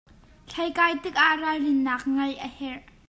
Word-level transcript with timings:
Hlei 0.53 0.69
kai 0.77 0.91
tikah 1.03 1.31
ralrinnak 1.41 2.01
ngeih 2.15 2.37
a 2.47 2.49
herh. 2.57 2.83